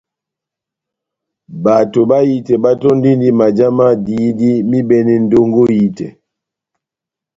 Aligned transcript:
Bato 1.63 1.99
bahitɛ 2.09 2.53
batɔ́ndindi 2.63 3.29
majá 3.39 3.67
ma 3.77 3.85
dihidi 4.05 4.51
m'ibɛne 4.69 5.13
ndongo 5.23 5.61
ehitɛ. 5.73 6.07